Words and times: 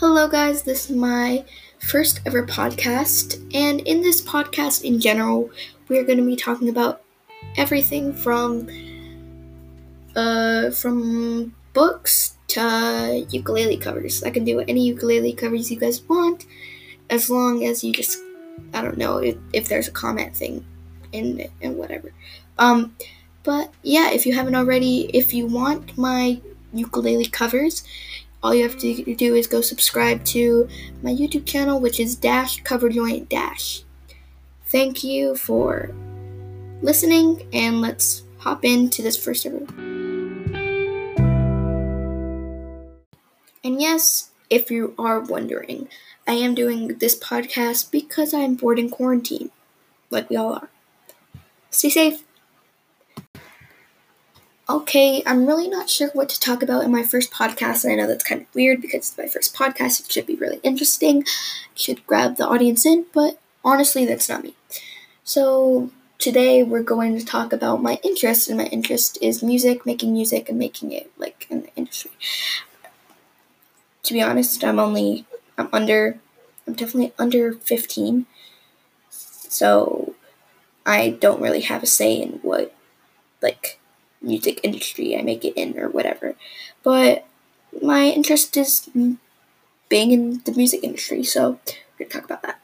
Hello, 0.00 0.28
guys. 0.28 0.62
This 0.62 0.88
is 0.88 0.96
my 0.96 1.44
first 1.78 2.22
ever 2.24 2.46
podcast, 2.46 3.36
and 3.54 3.80
in 3.80 4.00
this 4.00 4.22
podcast, 4.22 4.82
in 4.82 4.98
general, 4.98 5.50
we're 5.88 6.04
going 6.04 6.16
to 6.16 6.24
be 6.24 6.36
talking 6.36 6.70
about 6.70 7.02
everything 7.58 8.14
from 8.14 8.66
uh 10.16 10.70
from 10.70 11.54
books 11.74 12.38
to 12.48 13.26
ukulele 13.28 13.76
covers. 13.76 14.24
I 14.24 14.30
can 14.30 14.42
do 14.42 14.60
any 14.60 14.86
ukulele 14.86 15.34
covers 15.34 15.70
you 15.70 15.78
guys 15.78 16.00
want, 16.08 16.46
as 17.10 17.28
long 17.28 17.66
as 17.66 17.84
you 17.84 17.92
just 17.92 18.18
I 18.72 18.80
don't 18.80 18.96
know 18.96 19.18
if, 19.18 19.36
if 19.52 19.68
there's 19.68 19.88
a 19.88 19.92
comment 19.92 20.34
thing 20.34 20.64
in 21.12 21.40
it 21.40 21.50
and 21.60 21.76
whatever. 21.76 22.10
Um, 22.58 22.96
but 23.42 23.70
yeah, 23.82 24.12
if 24.12 24.24
you 24.24 24.32
haven't 24.32 24.54
already, 24.54 25.10
if 25.12 25.34
you 25.34 25.44
want 25.44 25.98
my 25.98 26.40
ukulele 26.72 27.26
covers, 27.26 27.84
all 28.42 28.54
you 28.54 28.62
have 28.62 28.78
to 28.78 29.14
do 29.14 29.34
is 29.34 29.46
go 29.46 29.60
subscribe 29.60 30.24
to 30.26 30.68
my 31.02 31.10
YouTube 31.10 31.46
channel, 31.46 31.80
which 31.80 32.00
is 32.00 32.16
Dash 32.16 32.62
Cover 32.62 32.88
Joint 32.88 33.28
Dash. 33.28 33.82
Thank 34.66 35.04
you 35.04 35.36
for 35.36 35.90
listening, 36.80 37.46
and 37.52 37.80
let's 37.80 38.22
hop 38.38 38.64
into 38.64 39.02
this 39.02 39.16
first 39.16 39.44
ever. 39.44 39.66
And 43.62 43.80
yes, 43.80 44.30
if 44.48 44.70
you 44.70 44.94
are 44.98 45.20
wondering, 45.20 45.88
I 46.26 46.32
am 46.32 46.54
doing 46.54 46.98
this 46.98 47.18
podcast 47.18 47.90
because 47.90 48.32
I'm 48.32 48.54
bored 48.54 48.78
in 48.78 48.88
quarantine, 48.88 49.50
like 50.08 50.30
we 50.30 50.36
all 50.36 50.54
are. 50.54 50.70
Stay 51.70 51.90
safe. 51.90 52.24
Okay, 54.70 55.20
I'm 55.26 55.46
really 55.46 55.66
not 55.66 55.90
sure 55.90 56.10
what 56.12 56.28
to 56.28 56.38
talk 56.38 56.62
about 56.62 56.84
in 56.84 56.92
my 56.92 57.02
first 57.02 57.32
podcast, 57.32 57.82
and 57.82 57.92
I 57.92 57.96
know 57.96 58.06
that's 58.06 58.22
kind 58.22 58.42
of 58.42 58.54
weird 58.54 58.80
because 58.80 58.98
it's 59.00 59.18
my 59.18 59.26
first 59.26 59.52
podcast. 59.52 59.98
It 59.98 60.12
should 60.12 60.26
be 60.26 60.36
really 60.36 60.60
interesting, 60.62 61.24
should 61.74 62.06
grab 62.06 62.36
the 62.36 62.46
audience 62.46 62.86
in, 62.86 63.06
but 63.12 63.40
honestly, 63.64 64.06
that's 64.06 64.28
not 64.28 64.44
me. 64.44 64.54
So, 65.24 65.90
today 66.18 66.62
we're 66.62 66.84
going 66.84 67.18
to 67.18 67.26
talk 67.26 67.52
about 67.52 67.82
my 67.82 67.98
interest, 68.04 68.46
and 68.46 68.58
my 68.58 68.66
interest 68.66 69.18
is 69.20 69.42
music, 69.42 69.84
making 69.84 70.12
music, 70.12 70.48
and 70.48 70.56
making 70.56 70.92
it 70.92 71.10
like 71.18 71.48
in 71.50 71.62
the 71.62 71.74
industry. 71.74 72.12
To 74.04 74.12
be 74.12 74.22
honest, 74.22 74.62
I'm 74.62 74.78
only, 74.78 75.26
I'm 75.58 75.68
under, 75.72 76.20
I'm 76.68 76.74
definitely 76.74 77.12
under 77.18 77.54
15, 77.54 78.24
so 79.08 80.14
I 80.86 81.10
don't 81.10 81.42
really 81.42 81.62
have 81.62 81.82
a 81.82 81.86
say 81.86 82.14
in 82.14 82.38
what, 82.42 82.72
like, 83.42 83.79
music 84.22 84.60
industry 84.62 85.16
I 85.16 85.22
make 85.22 85.44
it 85.44 85.54
in 85.56 85.78
or 85.78 85.88
whatever. 85.88 86.36
But 86.82 87.26
my 87.82 88.04
interest 88.04 88.56
is 88.56 88.88
being 89.88 90.12
in 90.12 90.42
the 90.44 90.52
music 90.52 90.84
industry, 90.84 91.22
so 91.24 91.60
we're 91.98 92.06
gonna 92.06 92.10
talk 92.10 92.24
about 92.24 92.42
that. 92.42 92.60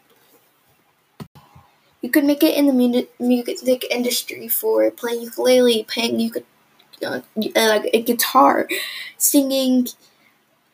You 2.00 2.10
could 2.10 2.24
make 2.24 2.42
it 2.42 2.56
in 2.56 2.66
the 2.66 3.08
music 3.18 3.84
industry 3.90 4.48
for 4.48 4.90
playing 4.90 5.22
ukulele, 5.22 5.84
playing 5.84 6.20
you 6.20 6.30
could 6.30 6.44
uh, 7.04 7.20
a 7.56 8.02
guitar, 8.02 8.68
singing, 9.18 9.88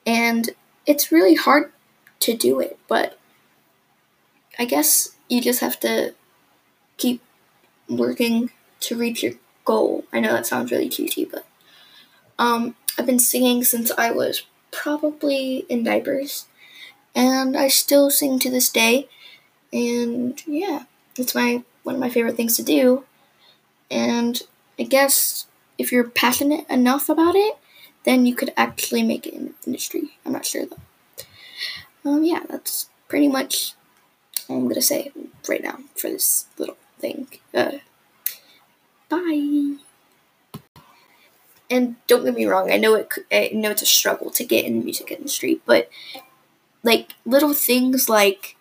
and 0.06 0.50
it's 0.86 1.12
really 1.12 1.34
hard 1.34 1.72
to 2.20 2.36
do 2.36 2.60
it. 2.60 2.78
But 2.88 3.18
I 4.58 4.64
guess 4.64 5.16
you 5.28 5.40
just 5.40 5.60
have 5.60 5.78
to 5.80 6.14
keep 6.96 7.22
working 7.88 8.50
to 8.80 8.96
reach 8.96 9.22
your 9.22 9.34
goal. 9.64 10.04
I 10.12 10.20
know 10.20 10.32
that 10.32 10.46
sounds 10.46 10.70
really 10.70 10.88
cheesy, 10.88 11.24
but 11.24 11.46
um, 12.38 12.76
I've 12.98 13.06
been 13.06 13.18
singing 13.18 13.64
since 13.64 13.90
I 13.96 14.10
was 14.10 14.42
probably 14.70 15.66
in 15.68 15.84
diapers, 15.84 16.46
and 17.14 17.56
I 17.56 17.68
still 17.68 18.10
sing 18.10 18.38
to 18.40 18.50
this 18.50 18.68
day. 18.68 19.08
And 19.72 20.42
yeah, 20.46 20.84
it's 21.16 21.34
my 21.34 21.62
one 21.82 21.94
of 21.94 22.00
my 22.00 22.10
favorite 22.10 22.36
things 22.36 22.56
to 22.56 22.62
do. 22.62 23.04
And 23.90 24.40
I 24.78 24.84
guess 24.84 25.46
if 25.78 25.92
you're 25.92 26.08
passionate 26.08 26.68
enough 26.68 27.08
about 27.08 27.34
it, 27.34 27.56
then 28.04 28.26
you 28.26 28.34
could 28.34 28.52
actually 28.56 29.02
make 29.02 29.26
it 29.26 29.34
in 29.34 29.46
the 29.46 29.54
industry. 29.66 30.16
I'm 30.24 30.32
not 30.32 30.46
sure 30.46 30.66
though. 30.66 32.10
Um, 32.10 32.24
yeah, 32.24 32.40
that's 32.48 32.88
pretty 33.08 33.28
much 33.28 33.74
all 34.48 34.56
I'm 34.56 34.68
gonna 34.68 34.82
say 34.82 35.12
right 35.48 35.62
now 35.62 35.78
for 35.96 36.08
this 36.08 36.46
little 36.58 36.76
thing. 36.98 37.28
Uh, 37.54 37.78
Bye. 39.12 39.76
And 41.68 41.96
don't 42.06 42.24
get 42.24 42.34
me 42.34 42.46
wrong, 42.46 42.72
I 42.72 42.78
know 42.78 42.94
it. 42.94 43.08
I 43.30 43.50
know 43.52 43.70
it's 43.70 43.82
a 43.82 43.86
struggle 43.86 44.30
to 44.30 44.44
get 44.44 44.64
in 44.64 44.78
the 44.78 44.84
music 44.84 45.10
industry, 45.10 45.60
but 45.66 45.90
like 46.82 47.12
little 47.26 47.52
things 47.52 48.08
like 48.08 48.56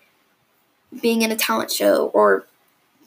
being 1.01 1.21
in 1.21 1.31
a 1.31 1.37
talent 1.37 1.71
show 1.71 2.07
or 2.07 2.45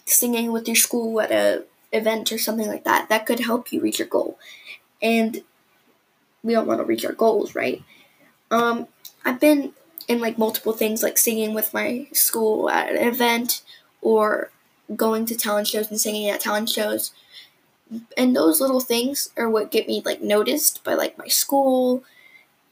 singing 0.06 0.52
with 0.52 0.66
your 0.66 0.74
school 0.74 1.20
at 1.20 1.30
a 1.30 1.64
event 1.92 2.32
or 2.32 2.38
something 2.38 2.66
like 2.66 2.84
that 2.84 3.08
that 3.10 3.26
could 3.26 3.40
help 3.40 3.72
you 3.72 3.80
reach 3.80 3.98
your 3.98 4.08
goal 4.08 4.38
and 5.00 5.44
we 6.42 6.54
all 6.54 6.64
want 6.64 6.80
to 6.80 6.84
reach 6.84 7.04
our 7.04 7.12
goals 7.12 7.54
right 7.54 7.82
um 8.50 8.88
i've 9.24 9.38
been 9.38 9.72
in 10.08 10.20
like 10.20 10.36
multiple 10.36 10.72
things 10.72 11.04
like 11.04 11.16
singing 11.16 11.54
with 11.54 11.72
my 11.72 12.06
school 12.12 12.68
at 12.68 12.90
an 12.90 13.06
event 13.06 13.62
or 14.02 14.50
going 14.96 15.24
to 15.24 15.36
talent 15.36 15.68
shows 15.68 15.88
and 15.88 16.00
singing 16.00 16.28
at 16.28 16.40
talent 16.40 16.68
shows 16.68 17.12
and 18.16 18.34
those 18.34 18.60
little 18.60 18.80
things 18.80 19.30
are 19.36 19.48
what 19.48 19.70
get 19.70 19.86
me 19.86 20.02
like 20.04 20.22
noticed 20.22 20.82
by 20.84 20.94
like 20.94 21.18
my 21.18 21.28
school 21.28 22.04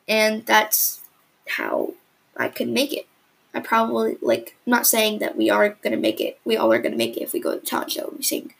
and 0.08 0.44
that's 0.46 1.00
how 1.48 1.94
I 2.36 2.48
could 2.48 2.68
make 2.68 2.92
it. 2.92 3.06
I 3.54 3.60
probably 3.60 4.16
like 4.20 4.56
I'm 4.66 4.70
not 4.70 4.86
saying 4.86 5.18
that 5.18 5.36
we 5.36 5.50
are 5.50 5.70
gonna 5.82 5.96
make 5.96 6.20
it. 6.20 6.38
We 6.44 6.56
all 6.56 6.72
are 6.72 6.80
gonna 6.80 6.96
make 6.96 7.16
it 7.16 7.22
if 7.22 7.32
we 7.32 7.40
go 7.40 7.54
to 7.54 7.60
the 7.60 7.66
talent 7.66 7.92
show 7.92 8.08
and 8.08 8.18
we 8.18 8.22
sing. 8.22 8.54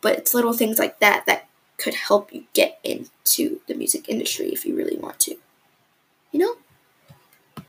But 0.00 0.18
it's 0.18 0.34
little 0.34 0.52
things 0.52 0.78
like 0.78 1.00
that 1.00 1.26
that 1.26 1.48
could 1.76 1.94
help 1.94 2.32
you 2.32 2.44
get 2.52 2.78
into 2.84 3.60
the 3.66 3.74
music 3.74 4.08
industry 4.08 4.48
if 4.48 4.64
you 4.64 4.76
really 4.76 4.96
want 4.96 5.18
to. 5.20 5.36
You 6.30 6.40
know? 6.40 7.64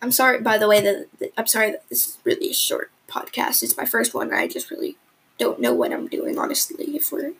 I'm 0.00 0.12
sorry 0.12 0.40
by 0.40 0.58
the 0.58 0.68
way 0.68 0.80
that, 0.80 1.32
I'm 1.36 1.46
sorry 1.46 1.72
that 1.72 1.88
this 1.88 2.06
is 2.06 2.18
really 2.24 2.50
a 2.50 2.54
short 2.54 2.90
podcast. 3.08 3.62
It's 3.62 3.76
my 3.76 3.86
first 3.86 4.14
one. 4.14 4.32
I 4.32 4.46
just 4.46 4.70
really 4.70 4.96
don't 5.38 5.60
know 5.60 5.74
what 5.74 5.92
I'm 5.92 6.08
doing 6.08 6.38
honestly 6.38 6.84
if 6.94 7.10
we're 7.10 7.32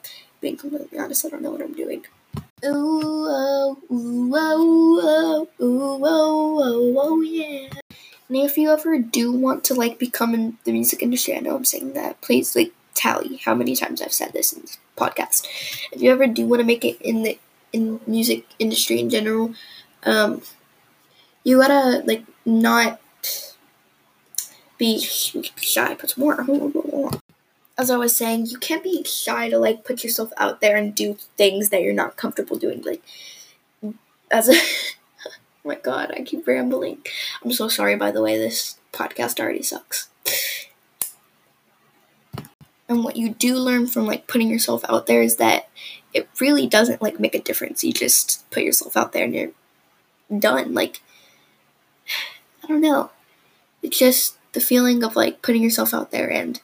being 0.44 0.56
completely 0.58 0.98
honest, 0.98 1.24
I 1.24 1.30
don't 1.30 1.42
know 1.42 1.50
what 1.50 1.62
I'm 1.62 1.72
doing. 1.72 2.04
Ooh, 2.66 3.00
oh, 3.02 3.78
ooh, 3.90 4.32
oh, 4.34 5.00
oh, 5.02 5.64
ooh, 5.64 6.04
oh, 6.04 6.60
oh, 6.62 6.94
oh, 6.98 7.20
yeah. 7.22 7.70
And 8.28 8.36
if 8.36 8.58
you 8.58 8.70
ever 8.70 8.98
do 8.98 9.32
want 9.32 9.64
to 9.64 9.74
like 9.74 9.98
become 9.98 10.34
in 10.34 10.58
the 10.64 10.72
music 10.72 11.02
industry, 11.02 11.34
I 11.34 11.40
know 11.40 11.56
I'm 11.56 11.64
saying 11.64 11.94
that. 11.94 12.20
Please 12.20 12.54
like 12.54 12.72
tally 12.92 13.36
how 13.44 13.54
many 13.54 13.74
times 13.74 14.02
I've 14.02 14.12
said 14.12 14.32
this 14.34 14.52
in 14.52 14.60
this 14.60 14.76
podcast. 14.98 15.46
If 15.92 16.02
you 16.02 16.12
ever 16.12 16.26
do 16.26 16.46
want 16.46 16.60
to 16.60 16.66
make 16.66 16.84
it 16.84 17.00
in 17.00 17.22
the 17.22 17.38
in 17.72 18.00
music 18.06 18.46
industry 18.58 19.00
in 19.00 19.08
general, 19.08 19.54
um, 20.04 20.42
you 21.42 21.58
gotta 21.58 22.02
like 22.06 22.24
not 22.44 23.00
be 24.76 25.00
shy. 25.00 25.94
Put 25.94 26.10
some 26.10 26.24
more 26.24 26.34
as 27.76 27.90
I 27.90 27.96
was 27.96 28.16
saying, 28.16 28.46
you 28.46 28.58
can't 28.58 28.84
be 28.84 29.02
shy 29.04 29.48
to 29.48 29.58
like 29.58 29.84
put 29.84 30.04
yourself 30.04 30.32
out 30.36 30.60
there 30.60 30.76
and 30.76 30.94
do 30.94 31.16
things 31.36 31.70
that 31.70 31.82
you're 31.82 31.92
not 31.92 32.16
comfortable 32.16 32.56
doing. 32.56 32.82
Like, 32.82 33.02
as 34.30 34.48
a 34.48 34.52
oh 35.26 35.30
my 35.64 35.76
god, 35.76 36.12
I 36.16 36.22
keep 36.22 36.46
rambling. 36.46 36.98
I'm 37.44 37.52
so 37.52 37.68
sorry, 37.68 37.96
by 37.96 38.10
the 38.10 38.22
way, 38.22 38.38
this 38.38 38.78
podcast 38.92 39.40
already 39.40 39.62
sucks. 39.62 40.08
And 42.88 43.02
what 43.02 43.16
you 43.16 43.30
do 43.30 43.56
learn 43.56 43.86
from 43.86 44.06
like 44.06 44.26
putting 44.26 44.50
yourself 44.50 44.84
out 44.88 45.06
there 45.06 45.22
is 45.22 45.36
that 45.36 45.68
it 46.12 46.28
really 46.40 46.66
doesn't 46.66 47.02
like 47.02 47.18
make 47.18 47.34
a 47.34 47.40
difference. 47.40 47.82
You 47.82 47.92
just 47.92 48.48
put 48.50 48.62
yourself 48.62 48.96
out 48.96 49.12
there 49.12 49.24
and 49.24 49.34
you're 49.34 49.50
done. 50.38 50.74
Like, 50.74 51.02
I 52.62 52.68
don't 52.68 52.80
know. 52.80 53.10
It's 53.82 53.98
just 53.98 54.38
the 54.52 54.60
feeling 54.60 55.02
of 55.02 55.16
like 55.16 55.42
putting 55.42 55.62
yourself 55.62 55.92
out 55.92 56.12
there 56.12 56.30
and 56.30 56.60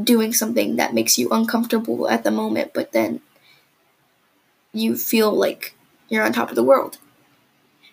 doing 0.00 0.32
something 0.32 0.76
that 0.76 0.94
makes 0.94 1.18
you 1.18 1.28
uncomfortable 1.30 2.08
at 2.08 2.24
the 2.24 2.30
moment, 2.30 2.72
but 2.74 2.92
then 2.92 3.20
you 4.72 4.96
feel 4.96 5.30
like 5.30 5.74
you're 6.08 6.24
on 6.24 6.32
top 6.32 6.50
of 6.50 6.56
the 6.56 6.62
world. 6.62 6.98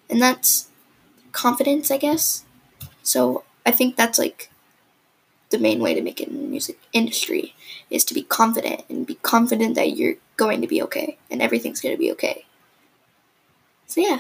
And 0.10 0.22
that's 0.22 0.70
confidence, 1.32 1.92
I 1.92 1.98
guess. 1.98 2.46
So 3.04 3.44
I 3.66 3.72
think 3.72 3.96
that's 3.96 4.18
like 4.18 4.50
the 5.50 5.60
main 5.60 5.80
way 5.80 5.94
to 5.94 6.02
make 6.02 6.22
it 6.22 6.30
in 6.30 6.42
the 6.42 6.48
music 6.48 6.80
industry 6.94 7.56
is 7.90 8.06
to 8.06 8.14
be 8.14 8.24
confident 8.24 8.84
and 8.90 9.06
be 9.06 9.16
confident 9.16 9.76
that 9.76 9.98
you're 9.98 10.16
going 10.38 10.62
to 10.62 10.68
be 10.68 10.82
okay 10.84 11.18
and 11.30 11.42
everything's 11.42 11.82
going 11.82 11.94
to 11.94 12.00
be 12.00 12.12
okay. 12.12 12.46
So 13.88 14.02
yeah. 14.02 14.20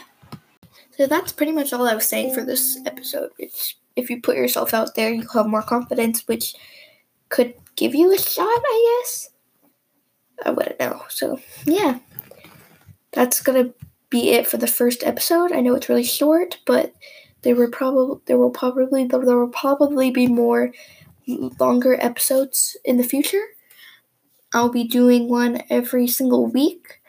So 0.98 1.08
that's 1.08 1.32
pretty 1.32 1.52
much 1.52 1.72
all 1.72 1.88
I 1.88 1.96
was 1.96 2.08
saying 2.08 2.34
for 2.34 2.44
this 2.44 2.78
episode. 2.86 3.32
It's 3.38 3.76
if 3.96 4.10
you 4.10 4.22
put 4.22 4.36
yourself 4.36 4.74
out 4.74 4.96
there, 4.96 5.12
you'll 5.12 5.32
have 5.34 5.48
more 5.48 5.62
confidence, 5.62 6.28
which 6.28 6.56
could 7.30 7.54
give 7.76 7.96
you 7.96 8.14
a 8.14 8.18
shot, 8.18 8.46
I 8.48 9.02
guess. 9.02 9.30
I 10.46 10.52
wouldn't 10.52 10.80
know. 10.80 11.04
So, 11.10 11.40
yeah. 11.66 12.00
That's 13.12 13.42
going 13.42 13.64
to 13.64 13.74
be 14.10 14.32
it 14.32 14.48
for 14.48 14.58
the 14.58 14.68
first 14.68 15.04
episode. 15.04 15.52
I 15.52 15.62
know 15.62 15.76
it's 15.76 15.90
really 15.90 16.04
short, 16.04 16.60
but 16.66 16.94
there 17.42 17.56
were 17.56 17.70
probably 17.70 18.20
there 18.26 18.38
will 18.38 18.50
probably 18.50 19.06
there 19.06 19.20
will 19.20 19.48
probably 19.48 20.12
be 20.12 20.28
more 20.28 20.72
longer 21.60 21.98
episodes 22.02 22.76
in 22.84 22.98
the 22.98 23.04
future. 23.04 23.44
I'll 24.54 24.70
be 24.70 24.84
doing 24.84 25.30
one 25.30 25.62
every 25.70 26.08
single 26.08 26.48
week. 26.48 27.02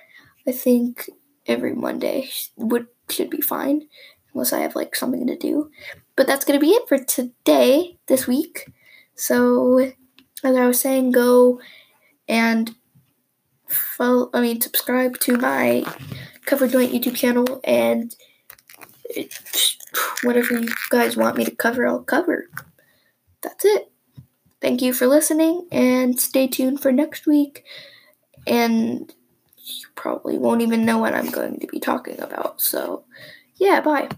I 0.46 0.52
think 0.52 1.10
every 1.46 1.74
Monday 1.74 2.30
would 2.56 2.86
should 3.08 3.30
be 3.30 3.40
fine 3.40 3.88
unless 4.32 4.52
I 4.52 4.60
have 4.60 4.76
like 4.76 4.94
something 4.94 5.26
to 5.26 5.36
do. 5.36 5.70
But 6.16 6.26
that's 6.26 6.44
going 6.44 6.58
to 6.58 6.64
be 6.64 6.72
it 6.72 6.88
for 6.88 6.98
today 6.98 7.98
this 8.06 8.26
week. 8.26 8.70
So 9.14 9.92
as 10.42 10.56
I 10.56 10.66
was 10.66 10.80
saying 10.80 11.12
go 11.12 11.60
and 12.28 12.74
follow 13.68 14.30
I 14.32 14.40
mean 14.40 14.60
subscribe 14.60 15.18
to 15.20 15.36
my 15.36 15.84
cover 16.46 16.66
joint 16.66 16.92
YouTube 16.92 17.16
channel 17.16 17.60
and 17.64 18.14
whatever 20.22 20.58
you 20.58 20.68
guys 20.90 21.16
want 21.16 21.36
me 21.36 21.44
to 21.44 21.50
cover, 21.50 21.86
I'll 21.86 22.02
cover. 22.02 22.48
That's 23.42 23.64
it. 23.64 23.90
Thank 24.60 24.82
you 24.82 24.92
for 24.92 25.06
listening 25.06 25.66
and 25.72 26.20
stay 26.20 26.46
tuned 26.46 26.80
for 26.80 26.92
next 26.92 27.26
week. 27.26 27.64
And 28.46 29.12
you 29.56 29.86
probably 29.94 30.38
won't 30.38 30.62
even 30.62 30.84
know 30.84 30.98
what 30.98 31.14
I'm 31.14 31.30
going 31.30 31.60
to 31.60 31.66
be 31.66 31.80
talking 31.80 32.20
about. 32.20 32.60
So, 32.60 33.04
yeah, 33.56 33.80
bye. 33.80 34.08